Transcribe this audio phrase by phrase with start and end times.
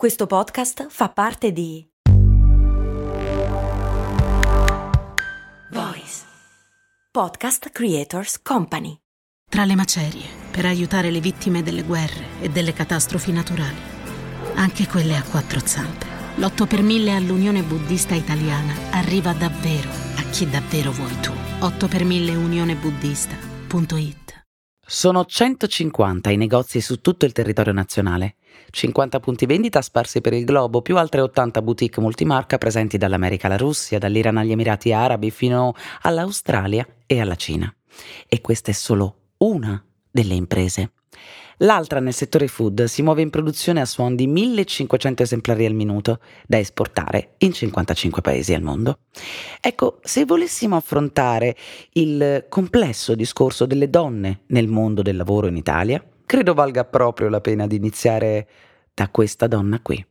[0.00, 1.86] Questo podcast fa parte di
[5.72, 6.22] Voice
[7.10, 8.96] Podcast Creators Company.
[9.46, 13.76] Tra le macerie, per aiutare le vittime delle guerre e delle catastrofi naturali,
[14.54, 16.06] anche quelle a quattro zampe.
[16.36, 21.34] L'8 per 1000 all'Unione Buddista Italiana arriva davvero a chi davvero vuoi tu.
[21.58, 24.19] 8 per 1000 unionebuddista.it
[24.92, 28.34] Sono 150 i negozi su tutto il territorio nazionale,
[28.70, 33.56] 50 punti vendita sparsi per il globo, più altre 80 boutique multimarca presenti dall'America alla
[33.56, 37.72] Russia, dall'Iran agli Emirati Arabi fino all'Australia e alla Cina.
[38.26, 40.90] E questa è solo una delle imprese.
[41.62, 46.20] L'altra nel settore food si muove in produzione a suon di 1500 esemplari al minuto,
[46.46, 49.00] da esportare in 55 paesi al mondo.
[49.60, 51.54] Ecco, se volessimo affrontare
[51.92, 57.42] il complesso discorso delle donne nel mondo del lavoro in Italia, credo valga proprio la
[57.42, 58.48] pena di iniziare
[58.94, 60.02] da questa donna qui.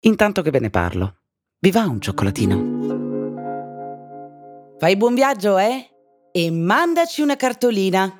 [0.00, 1.16] Intanto che ve ne parlo,
[1.60, 2.78] vi va un cioccolatino?
[4.78, 5.88] Fai buon viaggio, eh?
[6.32, 8.19] E mandaci una cartolina.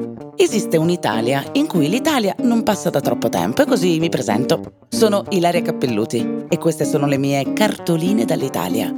[0.35, 4.85] Esiste un'Italia in cui l'Italia non passa da troppo tempo e così mi presento.
[4.89, 8.95] Sono Ilaria Cappelluti e queste sono le mie cartoline dall'Italia.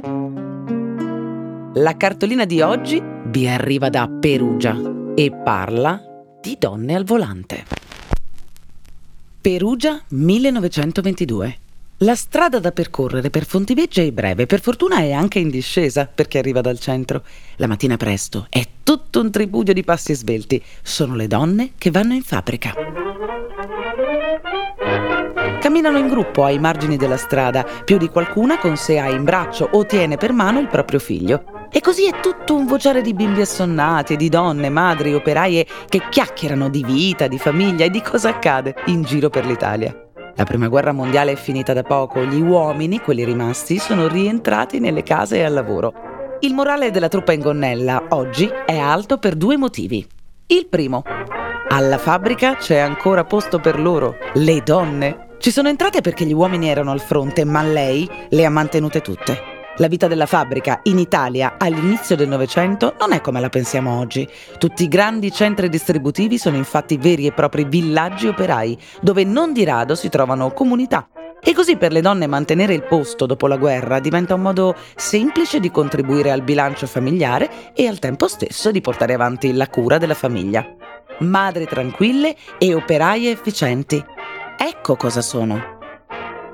[1.74, 4.76] La cartolina di oggi vi arriva da Perugia
[5.14, 6.00] e parla
[6.40, 7.64] di donne al volante.
[9.40, 11.58] Perugia 1922.
[12.04, 16.36] La strada da percorrere per Fontiveggia è breve, per fortuna è anche in discesa perché
[16.36, 17.22] arriva dal centro.
[17.56, 20.62] La mattina presto è tutto un tripudio di passi svelti.
[20.82, 22.74] Sono le donne che vanno in fabbrica.
[25.58, 29.66] Camminano in gruppo ai margini della strada, più di qualcuna con sé ha in braccio
[29.72, 31.68] o tiene per mano il proprio figlio.
[31.70, 36.68] E così è tutto un vociare di bimbi assonnati, di donne, madri, operaie che chiacchierano
[36.68, 40.03] di vita, di famiglia e di cosa accade in giro per l'Italia.
[40.36, 45.04] La prima guerra mondiale è finita da poco, gli uomini, quelli rimasti, sono rientrati nelle
[45.04, 45.92] case e al lavoro.
[46.40, 50.04] Il morale della truppa in gonnella oggi è alto per due motivi.
[50.46, 51.04] Il primo,
[51.68, 55.36] alla fabbrica c'è ancora posto per loro, le donne.
[55.38, 59.53] Ci sono entrate perché gli uomini erano al fronte, ma lei le ha mantenute tutte.
[59.78, 64.28] La vita della fabbrica in Italia all'inizio del Novecento non è come la pensiamo oggi.
[64.56, 69.64] Tutti i grandi centri distributivi sono infatti veri e propri villaggi operai, dove non di
[69.64, 71.08] rado si trovano comunità.
[71.42, 75.58] E così per le donne mantenere il posto dopo la guerra diventa un modo semplice
[75.58, 80.14] di contribuire al bilancio familiare e al tempo stesso di portare avanti la cura della
[80.14, 80.64] famiglia.
[81.18, 84.02] Madri tranquille e operaie efficienti.
[84.56, 85.73] Ecco cosa sono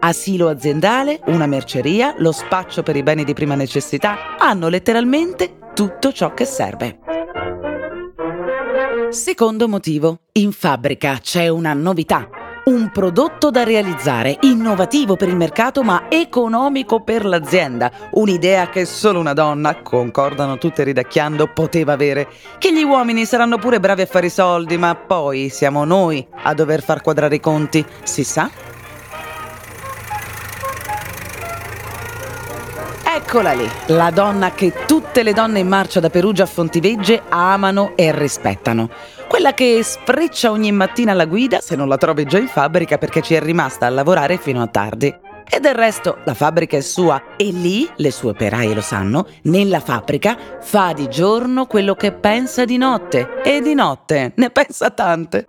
[0.01, 6.13] asilo aziendale, una merceria, lo spaccio per i beni di prima necessità, hanno letteralmente tutto
[6.13, 6.99] ciò che serve.
[9.11, 12.29] Secondo motivo, in fabbrica c'è una novità.
[12.63, 17.91] Un prodotto da realizzare, innovativo per il mercato ma economico per l'azienda.
[18.13, 22.29] Un'idea che solo una donna, concordano tutte ridacchiando, poteva avere.
[22.59, 26.55] Che gli uomini saranno pure bravi a fare i soldi, ma poi siamo noi a
[26.55, 28.49] dover far quadrare i conti, si sa?
[33.33, 37.93] Eccola lì, la donna che tutte le donne in marcia da Perugia a Fontivegge amano
[37.95, 38.91] e rispettano.
[39.29, 43.23] Quella che sfreccia ogni mattina alla guida se non la trovi già in fabbrica perché
[43.23, 45.17] ci è rimasta a lavorare fino a tardi.
[45.49, 49.79] E del resto la fabbrica è sua e lì, le sue operaie lo sanno, nella
[49.79, 55.47] fabbrica fa di giorno quello che pensa di notte e di notte ne pensa tante.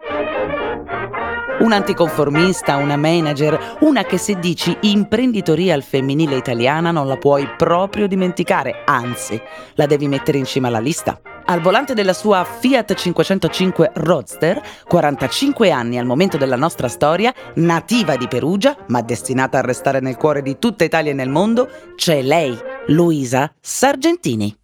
[1.62, 7.48] Un anticonformista, una manager, una che se dici imprenditoria al femminile italiana non la puoi
[7.56, 9.40] proprio dimenticare, anzi,
[9.76, 11.22] la devi mettere in cima alla lista.
[11.46, 18.16] Al volante della sua Fiat 505 Roadster, 45 anni al momento della nostra storia, nativa
[18.16, 22.24] di Perugia, ma destinata a restare nel cuore di tutta Italia e nel mondo, c'è
[22.24, 24.61] lei, Luisa Sargentini.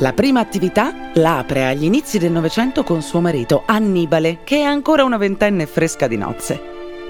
[0.00, 4.62] La prima attività la apre agli inizi del Novecento con suo marito Annibale, che è
[4.62, 6.58] ancora una ventenne fresca di nozze.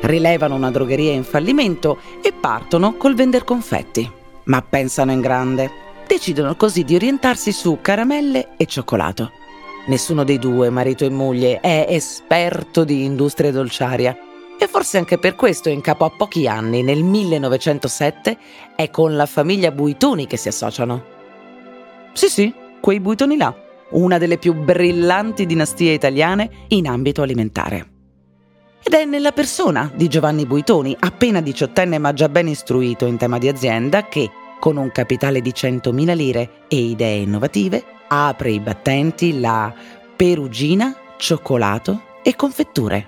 [0.01, 4.11] Rilevano una drogheria in fallimento e partono col vender confetti.
[4.45, 5.71] Ma pensano in grande.
[6.05, 9.31] decidono così di orientarsi su caramelle e cioccolato.
[9.87, 14.19] Nessuno dei due, marito e moglie, è esperto di industria dolciaria
[14.59, 18.37] e forse anche per questo in capo a pochi anni, nel 1907,
[18.75, 21.19] è con la famiglia Buitoni che si associano.
[22.13, 23.55] Sì, sì, quei Buitoni là,
[23.91, 27.89] una delle più brillanti dinastie italiane in ambito alimentare.
[28.83, 33.39] Ed è nella persona di Giovanni Buitoni, appena diciottenne ma già ben istruito in tema
[33.39, 39.39] di azienda, che, con un capitale di 100.000 lire e idee innovative, apre i battenti
[39.39, 39.73] la
[40.17, 43.07] Perugina, cioccolato e confetture.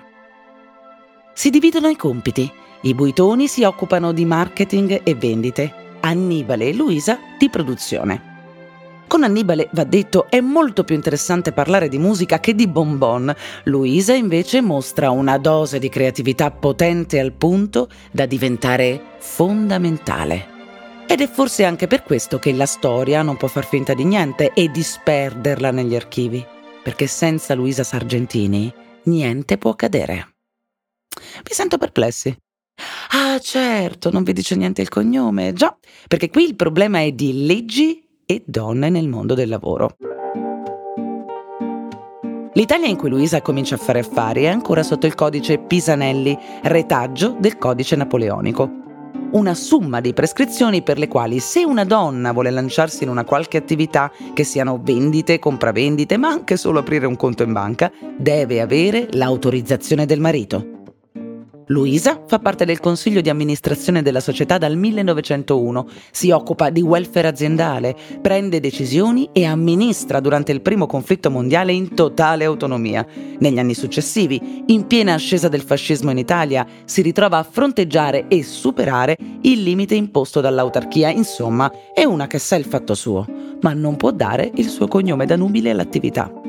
[1.33, 2.51] Si dividono i compiti.
[2.81, 8.32] I Buitoni si occupano di marketing e vendite, Annibale e Luisa di produzione.
[9.13, 13.31] Con Annibale, va detto, è molto più interessante parlare di musica che di bonbon.
[13.65, 20.47] Luisa invece mostra una dose di creatività potente al punto da diventare fondamentale.
[21.07, 24.51] Ed è forse anche per questo che la storia non può far finta di niente
[24.51, 26.43] e disperderla negli archivi,
[26.81, 28.73] perché senza Luisa Sargentini
[29.03, 30.33] niente può accadere.
[31.17, 32.35] Mi sento perplessi.
[33.11, 35.53] Ah, certo, non vi dice niente il cognome.
[35.53, 35.77] Già,
[36.07, 39.95] perché qui il problema è di leggi e donne nel mondo del lavoro.
[42.55, 47.35] L'Italia in cui Luisa comincia a fare affari è ancora sotto il codice Pisanelli, retaggio
[47.39, 48.81] del codice napoleonico.
[49.31, 53.57] Una summa di prescrizioni per le quali se una donna vuole lanciarsi in una qualche
[53.57, 59.07] attività, che siano vendite, compravendite, ma anche solo aprire un conto in banca, deve avere
[59.13, 60.72] l'autorizzazione del marito.
[61.67, 67.29] Luisa fa parte del consiglio di amministrazione della società dal 1901, si occupa di welfare
[67.29, 73.05] aziendale, prende decisioni e amministra durante il primo conflitto mondiale in totale autonomia.
[73.39, 78.43] Negli anni successivi, in piena ascesa del fascismo in Italia, si ritrova a fronteggiare e
[78.43, 83.25] superare il limite imposto dall'autarchia, insomma, è una che sa il fatto suo,
[83.61, 86.42] ma non può dare il suo cognome da nubile all'attività.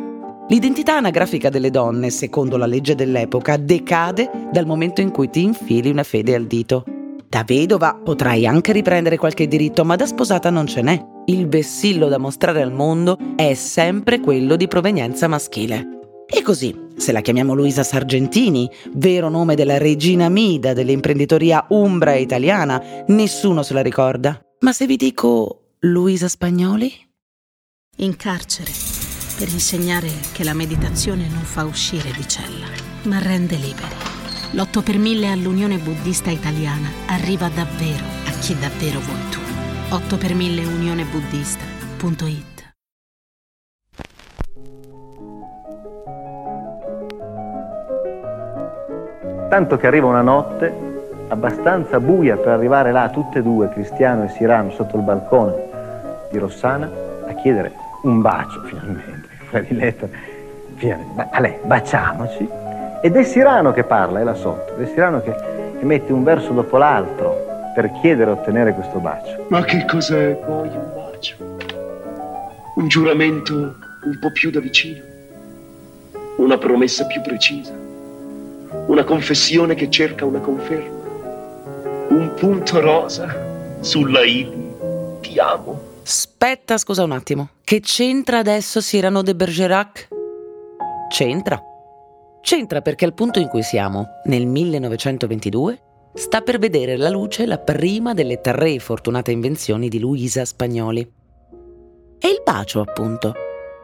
[0.49, 5.89] L'identità anagrafica delle donne, secondo la legge dell'epoca, decade dal momento in cui ti infili
[5.89, 6.85] una fede al dito.
[7.27, 11.03] Da vedova potrai anche riprendere qualche diritto, ma da sposata non ce n'è.
[11.27, 15.89] Il vessillo da mostrare al mondo è sempre quello di provenienza maschile.
[16.27, 22.21] E così, se la chiamiamo Luisa Sargentini, vero nome della regina Mida dell'imprenditoria umbra e
[22.21, 24.39] italiana, nessuno se la ricorda.
[24.61, 26.93] Ma se vi dico Luisa Spagnoli?
[27.97, 29.04] In carcere
[29.37, 32.67] per insegnare che la meditazione non fa uscire di cella,
[33.05, 33.95] ma rende liberi.
[34.53, 39.41] L'8 per 1000 all'Unione Buddista Italiana arriva davvero a chi davvero vuoi tu.
[39.91, 42.53] 8 per 1000 unionebuddista.it
[49.49, 50.93] Tanto che arriva una notte
[51.29, 55.55] abbastanza buia per arrivare là tutte e due, Cristiano e Sirano, sotto il balcone
[56.31, 56.91] di Rossana,
[57.27, 57.73] a chiedere
[58.03, 59.24] un bacio finalmente
[59.55, 60.09] prediletta.
[60.75, 62.49] Viene, a lei, baciamoci.
[63.01, 65.33] Ed è Sirano che parla, è là sotto, è Sirano che,
[65.79, 69.47] che mette un verso dopo l'altro per chiedere e ottenere questo bacio.
[69.49, 71.37] Ma che cos'è poi un bacio?
[72.77, 75.03] Un giuramento un po' più da vicino?
[76.37, 77.73] Una promessa più precisa?
[78.87, 81.03] Una confessione che cerca una conferma?
[82.09, 83.33] Un punto rosa
[83.81, 84.51] sulla I
[85.21, 85.94] ti amo?
[86.07, 87.49] Aspetta, scusa un attimo.
[87.65, 90.09] Che c'entra adesso Cyrano de Bergerac?
[91.09, 91.59] C'entra.
[92.43, 95.83] C'entra perché al punto in cui siamo, nel 1922,
[96.13, 101.01] sta per vedere la luce la prima delle tre fortunate invenzioni di Luisa Spagnoli.
[102.19, 103.33] E il bacio, appunto.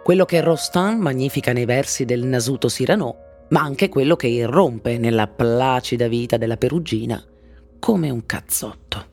[0.03, 3.17] Quello che Rostand magnifica nei versi del Nasuto Cyrano,
[3.49, 7.25] ma anche quello che irrompe nella placida vita della perugina
[7.79, 9.07] come un cazzotto.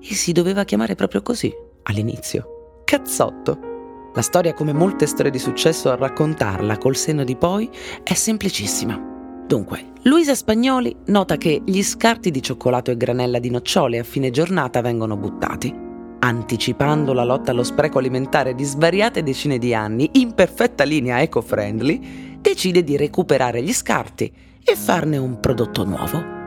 [0.00, 1.52] E si doveva chiamare proprio così,
[1.84, 2.80] all'inizio.
[2.84, 3.70] Cazzotto.
[4.14, 7.70] La storia, come molte storie di successo, a raccontarla col senno di poi,
[8.02, 9.10] è semplicissima.
[9.46, 14.30] Dunque, Luisa Spagnoli nota che gli scarti di cioccolato e granella di nocciole a fine
[14.30, 15.74] giornata vengono buttati.
[16.18, 22.38] Anticipando la lotta allo spreco alimentare di svariate decine di anni, in perfetta linea eco-friendly,
[22.40, 26.40] decide di recuperare gli scarti e farne un prodotto nuovo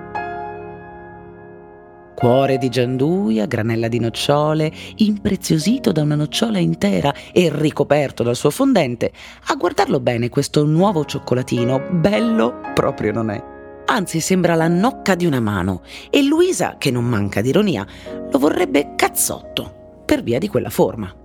[2.16, 8.50] cuore di gianduia, granella di nocciole, impreziosito da una nocciola intera e ricoperto dal suo
[8.50, 9.12] fondente.
[9.48, 13.44] A guardarlo bene, questo nuovo cioccolatino, bello proprio non è.
[13.86, 17.86] Anzi, sembra la nocca di una mano e Luisa, che non manca di ironia,
[18.32, 21.25] lo vorrebbe cazzotto per via di quella forma.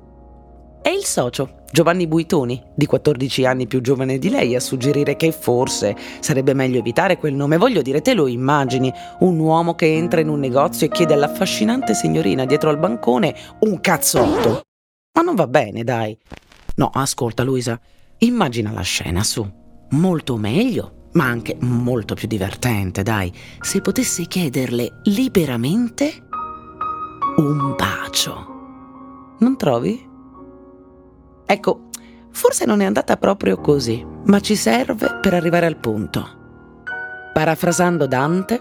[0.83, 5.31] È il socio, Giovanni Buitoni, di 14 anni più giovane di lei, a suggerire che
[5.31, 7.59] forse sarebbe meglio evitare quel nome.
[7.59, 11.93] Voglio dire, te lo immagini, un uomo che entra in un negozio e chiede all'affascinante
[11.93, 14.63] signorina dietro al bancone un cazzotto.
[15.13, 16.19] Ma non va bene, dai.
[16.77, 17.79] No, ascolta, Luisa,
[18.19, 19.47] immagina la scena, su.
[19.91, 26.27] Molto meglio, ma anche molto più divertente, dai, se potessi chiederle liberamente
[27.37, 29.37] un bacio.
[29.41, 30.10] Non trovi?
[31.51, 31.89] Ecco,
[32.31, 36.39] forse non è andata proprio così, ma ci serve per arrivare al punto.
[37.33, 38.61] Parafrasando Dante,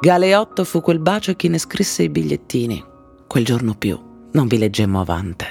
[0.00, 2.82] Galeotto fu quel bacio chi ne scrisse i bigliettini.
[3.26, 4.00] Quel giorno più
[4.32, 5.46] non vi leggemmo avante.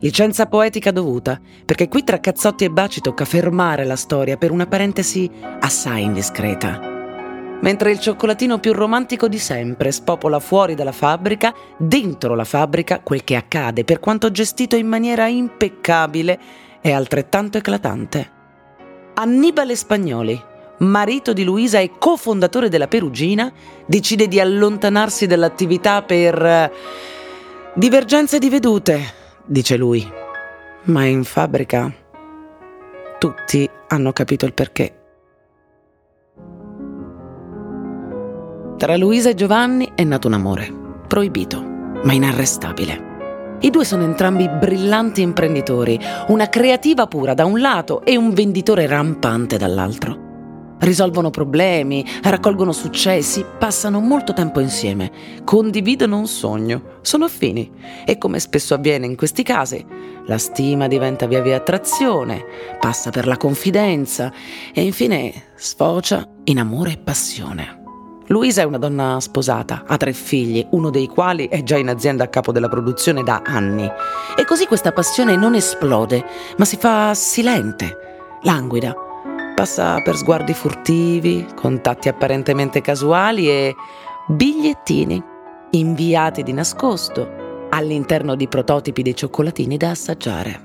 [0.00, 4.66] Licenza poetica dovuta, perché qui tra cazzotti e baci tocca fermare la storia per una
[4.66, 5.30] parentesi
[5.60, 6.93] assai indiscreta.
[7.60, 13.24] Mentre il cioccolatino più romantico di sempre spopola fuori dalla fabbrica, dentro la fabbrica quel
[13.24, 16.38] che accade, per quanto gestito in maniera impeccabile,
[16.80, 18.30] è altrettanto eclatante.
[19.14, 20.38] Annibale Spagnoli,
[20.78, 23.50] marito di Luisa e cofondatore della Perugina,
[23.86, 26.72] decide di allontanarsi dall'attività per eh,
[27.74, 29.00] divergenze di vedute,
[29.46, 30.06] dice lui.
[30.84, 31.90] Ma in fabbrica
[33.18, 35.03] tutti hanno capito il perché.
[38.76, 40.72] Tra Luisa e Giovanni è nato un amore,
[41.06, 43.12] proibito, ma inarrestabile.
[43.60, 48.86] I due sono entrambi brillanti imprenditori, una creativa pura da un lato e un venditore
[48.86, 50.24] rampante dall'altro
[50.84, 55.10] risolvono problemi, raccolgono successi, passano molto tempo insieme,
[55.44, 57.70] condividono un sogno, sono affini
[58.04, 59.84] e come spesso avviene in questi casi,
[60.26, 62.44] la stima diventa via via attrazione,
[62.78, 64.32] passa per la confidenza
[64.72, 67.83] e infine sfocia in amore e passione.
[68.28, 72.24] Luisa è una donna sposata, ha tre figli, uno dei quali è già in azienda
[72.24, 73.88] a capo della produzione da anni.
[74.36, 76.24] E così questa passione non esplode,
[76.56, 77.96] ma si fa silente,
[78.42, 78.94] languida,
[79.54, 83.74] Passa per sguardi furtivi, contatti apparentemente casuali e
[84.26, 85.22] bigliettini
[85.70, 90.62] inviati di nascosto all'interno di prototipi dei cioccolatini da assaggiare.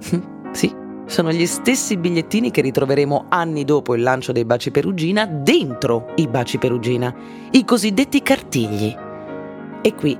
[0.52, 0.74] sì,
[1.06, 6.26] sono gli stessi bigliettini che ritroveremo anni dopo il lancio dei Baci Perugina dentro i
[6.26, 7.14] Baci Perugina,
[7.50, 8.94] i cosiddetti cartigli.
[9.82, 10.18] E qui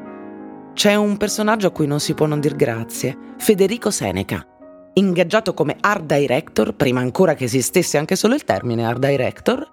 [0.74, 4.46] c'è un personaggio a cui non si può non dir grazie, Federico Seneca
[4.94, 9.66] ingaggiato come art director, prima ancora che esistesse anche solo il termine art director,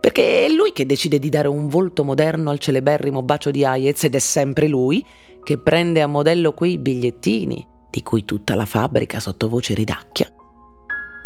[0.00, 4.04] perché è lui che decide di dare un volto moderno al celeberrimo bacio di Hayez
[4.04, 5.04] ed è sempre lui
[5.42, 10.30] che prende a modello quei bigliettini di cui tutta la fabbrica sottovoce ridacchia,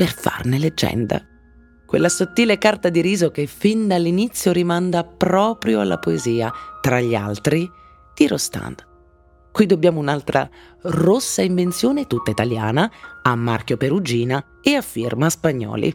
[0.01, 1.21] per farne leggenda.
[1.85, 7.71] Quella sottile carta di riso che fin dall'inizio rimanda proprio alla poesia, tra gli altri,
[8.15, 8.83] di Rostand.
[9.53, 10.49] Qui dobbiamo un'altra
[10.85, 12.91] rossa invenzione tutta italiana,
[13.21, 15.95] a marchio Perugina e a firma Spagnoli.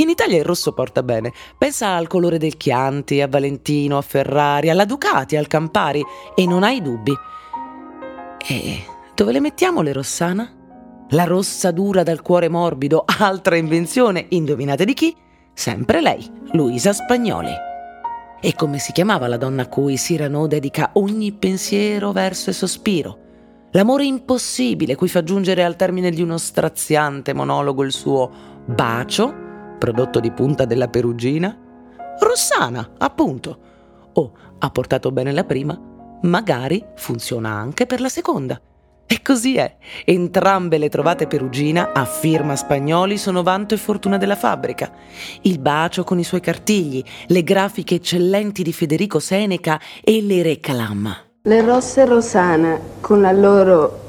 [0.00, 1.32] In Italia il rosso porta bene.
[1.56, 6.64] Pensa al colore del Chianti, a Valentino, a Ferrari, alla Ducati, al Campari e non
[6.64, 7.14] hai dubbi.
[8.44, 8.84] E
[9.14, 10.59] dove le mettiamo le Rossana?
[11.12, 15.16] La rossa dura dal cuore morbido, altra invenzione, indovinate di chi?
[15.52, 17.52] Sempre lei, Luisa Spagnoli.
[18.40, 23.18] E come si chiamava la donna a cui Cyrano dedica ogni pensiero, verso e sospiro?
[23.72, 28.30] L'amore impossibile cui fa giungere al termine di uno straziante monologo il suo
[28.64, 29.34] bacio,
[29.80, 31.58] prodotto di punta della perugina?
[32.20, 33.58] Rossana, appunto.
[34.12, 35.76] Oh, ha portato bene la prima,
[36.22, 38.60] magari funziona anche per la seconda.
[39.12, 39.74] E così è.
[40.04, 44.88] Entrambe le trovate perugina a firma spagnoli sono vanto e fortuna della fabbrica.
[45.42, 51.16] Il bacio con i suoi cartigli, le grafiche eccellenti di Federico Seneca e le reclama.
[51.42, 54.04] Le rosse rosana, con la loro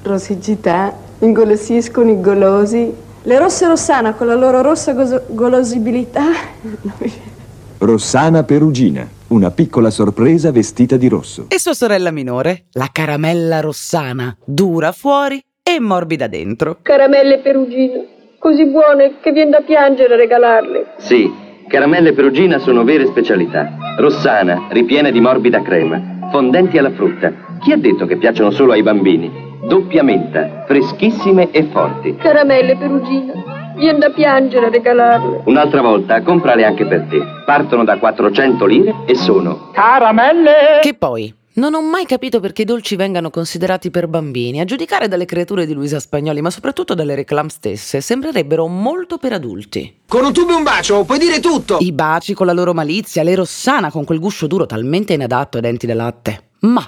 [0.00, 2.94] rosicità, ingolosiscono i golosi.
[3.24, 6.24] Le rosse rossana, con la loro rossa golosibilità.
[7.78, 11.46] Rossana Perugina, una piccola sorpresa vestita di rosso.
[11.48, 16.78] E sua sorella minore, la caramella rossana, dura fuori e morbida dentro.
[16.80, 18.00] Caramelle Perugina,
[18.38, 20.94] così buone che viene da piangere a regalarle.
[20.96, 21.30] Sì,
[21.68, 23.76] caramelle Perugina sono vere specialità.
[23.98, 27.30] Rossana, ripiene di morbida crema, fondenti alla frutta.
[27.60, 29.30] Chi ha detto che piacciono solo ai bambini?
[29.68, 32.16] Doppia menta, freschissime e forti.
[32.16, 33.65] Caramelle Perugina.
[33.76, 35.42] Viene da piangere a regalarle.
[35.44, 37.18] Un'altra volta comprale anche per te.
[37.44, 40.80] Partono da 400 lire e sono caramelle.
[40.80, 45.08] Che poi non ho mai capito perché i dolci vengano considerati per bambini, a giudicare
[45.08, 50.00] dalle creature di Luisa Spagnoli, ma soprattutto dalle reclame stesse, sembrerebbero molto per adulti.
[50.06, 51.76] Con un tubo e un bacio, puoi dire tutto!
[51.80, 55.62] I baci con la loro malizia, le rossana con quel guscio duro talmente inadatto ai
[55.62, 56.48] denti da latte.
[56.60, 56.82] Ma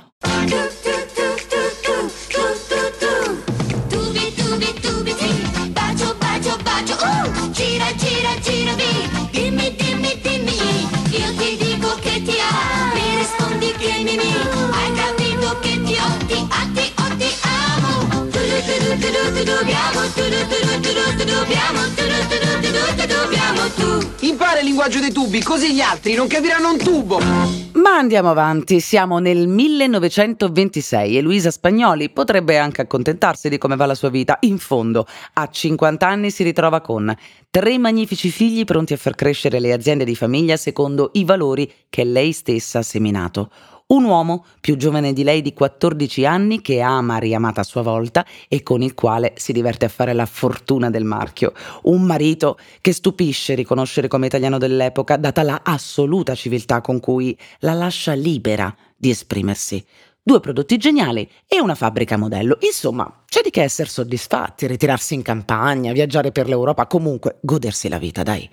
[24.20, 27.18] Impara il linguaggio dei tubi, così gli altri non capiranno un tubo.
[27.18, 33.86] Ma andiamo avanti, siamo nel 1926 e Luisa Spagnoli potrebbe anche accontentarsi di come va
[33.86, 34.38] la sua vita.
[34.40, 37.14] In fondo, a 50 anni si ritrova con
[37.48, 42.02] tre magnifici figli pronti a far crescere le aziende di famiglia secondo i valori che
[42.02, 43.50] lei stessa ha seminato.
[43.90, 48.22] Un uomo più giovane di lei di 14 anni che ama riamata a sua volta
[48.46, 51.54] e con il quale si diverte a fare la fortuna del marchio.
[51.84, 57.72] Un marito che stupisce riconoscere come italiano dell'epoca, data la assoluta civiltà con cui la
[57.72, 59.82] lascia libera di esprimersi.
[60.22, 62.58] Due prodotti geniali e una fabbrica modello.
[62.60, 67.98] Insomma, c'è di che essere soddisfatti, ritirarsi in campagna, viaggiare per l'Europa, comunque godersi la
[67.98, 68.46] vita, dai.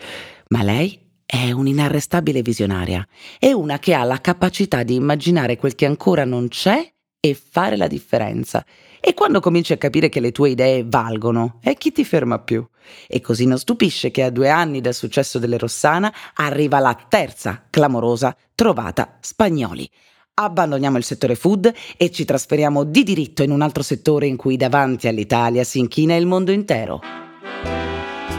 [0.47, 3.05] Ma lei è un'inarrestabile visionaria,
[3.39, 7.75] è una che ha la capacità di immaginare quel che ancora non c'è e fare
[7.75, 8.63] la differenza.
[8.99, 12.65] E quando cominci a capire che le tue idee valgono, è chi ti ferma più?
[13.07, 17.65] E così non stupisce che a due anni dal successo delle Rossana arriva la terza
[17.69, 19.89] clamorosa trovata Spagnoli.
[20.35, 24.57] Abbandoniamo il settore food e ci trasferiamo di diritto in un altro settore in cui
[24.57, 26.99] davanti all'Italia si inchina il mondo intero.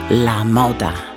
[0.09, 1.16] La moda.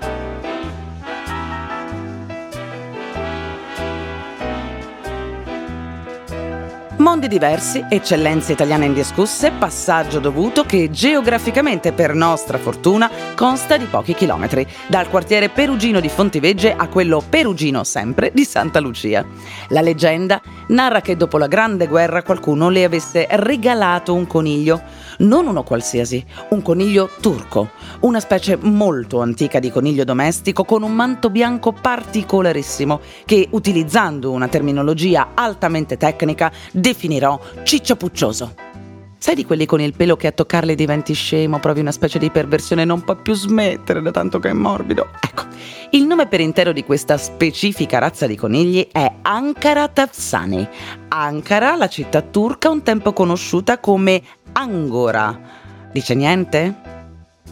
[7.10, 14.13] Mondi diversi, eccellenze italiane indiscusse, passaggio dovuto che geograficamente, per nostra fortuna, consta di pochi
[14.13, 19.25] chilometri, dal quartiere perugino di Fontivegge a quello perugino sempre di Santa Lucia.
[19.70, 24.80] La leggenda narra che dopo la Grande Guerra qualcuno le avesse regalato un coniglio,
[25.20, 27.70] non uno qualsiasi, un coniglio turco,
[28.02, 34.48] una specie molto antica di coniglio domestico con un manto bianco particolarissimo che, utilizzando una
[34.48, 38.68] terminologia altamente tecnica, definirò cicciapuccioso.
[39.22, 42.30] Sai di quelli con il pelo che a toccarli diventi scemo, provi una specie di
[42.30, 45.10] perversione e non può più smettere da tanto che è morbido?
[45.20, 45.44] Ecco,
[45.92, 50.65] il nome per intero di questa specifica razza di conigli è Ankara Tafsani.
[51.10, 54.22] Ankara, la città turca un tempo conosciuta come
[54.60, 55.39] Angora.
[55.89, 56.76] Dice niente?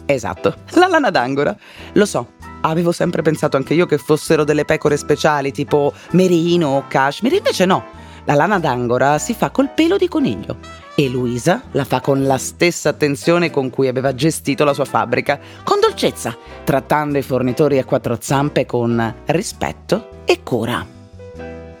[0.04, 1.56] Esatto, la lana d'Angora.
[1.94, 6.84] Lo so, avevo sempre pensato anche io che fossero delle pecore speciali tipo merino o
[6.86, 7.82] cashmere, invece no.
[8.24, 10.58] La lana d'angora si fa col pelo di coniglio
[10.94, 15.40] e Luisa la fa con la stessa attenzione con cui aveva gestito la sua fabbrica,
[15.64, 20.84] con dolcezza, trattando i fornitori a quattro zampe con rispetto e cura.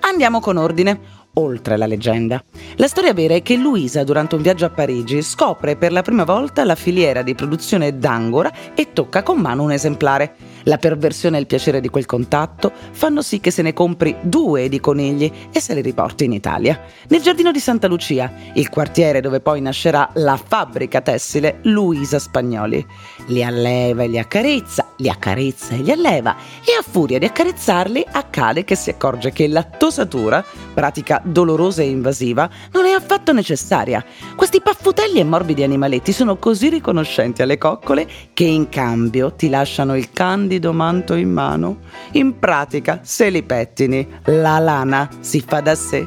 [0.00, 0.98] Andiamo con ordine
[1.38, 2.42] oltre la leggenda.
[2.76, 6.24] La storia vera è che Luisa, durante un viaggio a Parigi, scopre per la prima
[6.24, 10.34] volta la filiera di produzione d'angora e tocca con mano un esemplare.
[10.64, 14.68] La perversione e il piacere di quel contatto fanno sì che se ne compri due
[14.68, 16.78] di conigli e se li riporti in Italia.
[17.08, 22.84] Nel giardino di Santa Lucia, il quartiere dove poi nascerà la fabbrica tessile Luisa Spagnoli.
[23.28, 28.04] Li alleva e li accarezza, li accarezza e li alleva e a furia di accarezzarli
[28.10, 34.04] accade che si accorge che la tosatura, pratica dolorosa e invasiva, non è affatto necessaria.
[34.36, 39.96] Questi paffutelli e morbidi animaletti sono così riconoscenti alle coccole che in cambio ti lasciano
[39.96, 41.78] il candido manto in mano.
[42.12, 46.06] In pratica, se li pettini, la lana si fa da sé.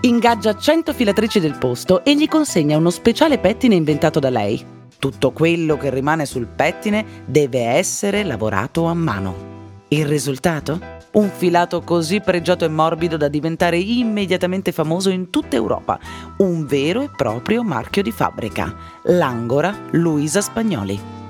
[0.00, 4.64] Ingaggia 100 filatrici del posto e gli consegna uno speciale pettine inventato da lei.
[4.98, 9.54] Tutto quello che rimane sul pettine deve essere lavorato a mano.
[9.88, 10.95] Il risultato?
[11.16, 15.98] Un filato così pregiato e morbido da diventare immediatamente famoso in tutta Europa.
[16.38, 18.74] Un vero e proprio marchio di fabbrica.
[19.04, 21.25] L'Angora Luisa Spagnoli.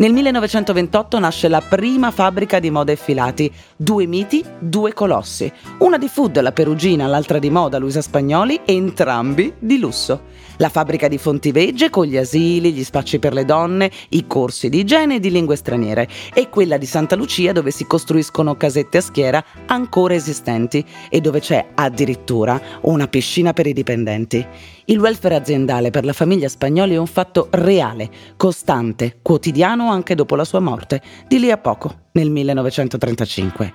[0.00, 5.98] Nel 1928 nasce la prima fabbrica di moda e filati, due miti, due colossi, una
[5.98, 10.22] di food, la perugina, l'altra di moda, Luisa Spagnoli, entrambi di lusso.
[10.56, 14.80] La fabbrica di Fontivegge con gli asili, gli spacci per le donne, i corsi di
[14.80, 19.02] igiene e di lingue straniere e quella di Santa Lucia dove si costruiscono casette a
[19.02, 24.46] schiera ancora esistenti e dove c'è addirittura una piscina per i dipendenti.
[24.90, 30.34] Il welfare aziendale per la famiglia Spagnoli è un fatto reale, costante, quotidiano anche dopo
[30.34, 33.72] la sua morte, di lì a poco, nel 1935.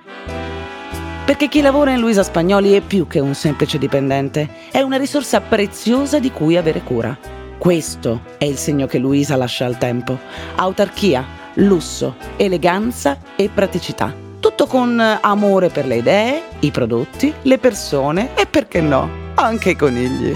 [1.24, 5.40] Perché chi lavora in Luisa Spagnoli è più che un semplice dipendente, è una risorsa
[5.40, 7.16] preziosa di cui avere cura.
[7.56, 10.18] Questo è il segno che Luisa lascia al tempo.
[10.56, 11.24] Autarchia,
[11.54, 14.14] lusso, eleganza e praticità.
[14.38, 19.76] Tutto con amore per le idee, i prodotti, le persone e perché no, anche i
[19.76, 20.34] conigli.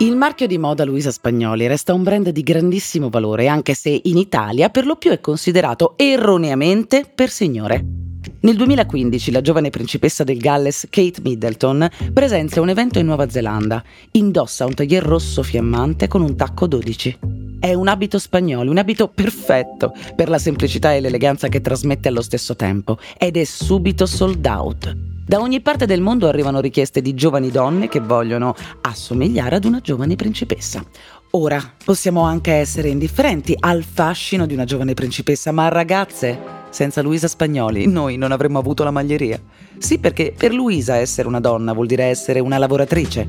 [0.00, 4.16] Il marchio di moda Luisa Spagnoli resta un brand di grandissimo valore, anche se in
[4.16, 7.84] Italia per lo più è considerato erroneamente per signore.
[8.42, 13.82] Nel 2015 la giovane principessa del Galles Kate Middleton presenzia un evento in Nuova Zelanda.
[14.12, 17.18] Indossa un taglier rosso fiammante con un tacco 12.
[17.58, 22.22] È un abito spagnolo, un abito perfetto per la semplicità e l'eleganza che trasmette allo
[22.22, 25.17] stesso tempo ed è subito sold out.
[25.28, 29.80] Da ogni parte del mondo arrivano richieste di giovani donne che vogliono assomigliare ad una
[29.80, 30.82] giovane principessa.
[31.32, 37.28] Ora, possiamo anche essere indifferenti al fascino di una giovane principessa, ma ragazze, senza Luisa
[37.28, 39.38] Spagnoli noi non avremmo avuto la maglieria.
[39.76, 43.28] Sì, perché per Luisa essere una donna vuol dire essere una lavoratrice.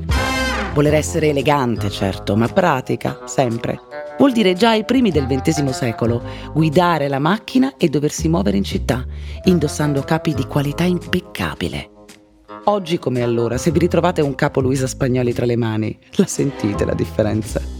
[0.72, 3.78] Voler essere elegante, certo, ma pratica, sempre.
[4.20, 8.64] Vuol dire già ai primi del XX secolo guidare la macchina e doversi muovere in
[8.64, 9.04] città,
[9.44, 11.89] indossando capi di qualità impeccabile.
[12.64, 16.84] Oggi come allora, se vi ritrovate un capo Luisa Spagnoli tra le mani, la sentite
[16.84, 17.78] la differenza?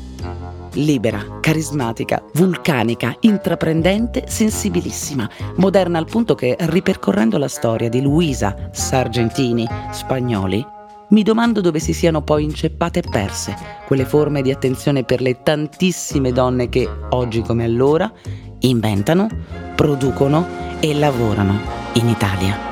[0.75, 9.67] libera, carismatica, vulcanica, intraprendente, sensibilissima, moderna al punto che, ripercorrendo la storia di Luisa Sargentini,
[9.91, 10.65] spagnoli,
[11.09, 15.43] mi domando dove si siano poi inceppate e perse quelle forme di attenzione per le
[15.43, 18.11] tantissime donne che, oggi come allora,
[18.61, 19.29] inventano,
[19.75, 20.47] producono
[20.79, 21.59] e lavorano
[21.95, 22.70] in Italia.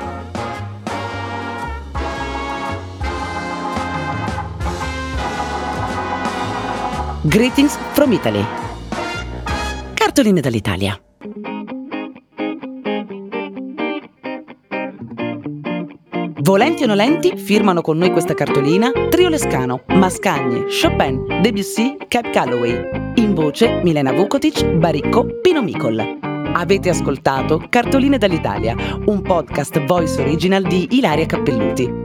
[7.23, 8.41] Greetings from Italy.
[9.93, 10.97] Cartoline dall'Italia.
[16.41, 23.11] Volenti o nolenti firmano con noi questa cartolina Trio Lescano, Mascagni, Chopin, Debussy, Cap Calloway.
[23.15, 26.19] In voce Milena Vukotic, Baricco, Pino Micol.
[26.53, 28.75] Avete ascoltato Cartoline dall'Italia,
[29.07, 31.98] un podcast voice original di Ilaria Cappelluti.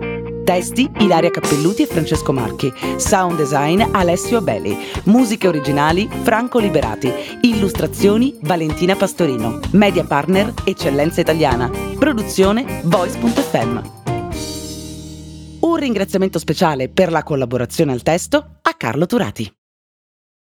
[0.45, 2.71] Testi Ilaria Cappelluti e Francesco Marchi.
[2.99, 4.77] Sound design Alessio Abeli.
[5.05, 7.11] Musiche originali Franco Liberati.
[7.41, 9.61] Illustrazioni Valentina Pastorino.
[9.73, 11.71] Media partner Eccellenza Italiana.
[11.99, 13.81] Produzione Voice.fm.
[15.61, 19.51] Un ringraziamento speciale per la collaborazione al testo a Carlo Turati.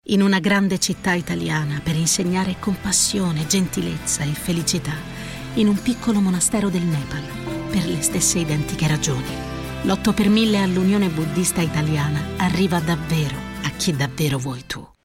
[0.08, 4.94] In una grande città italiana per insegnare compassione, gentilezza e felicità,
[5.54, 7.24] in un piccolo monastero del Nepal,
[7.72, 9.54] per le stesse identiche ragioni
[9.86, 14.95] l'8 per 1000 all'Unione Buddista Italiana arriva davvero a chi davvero vuoi tu.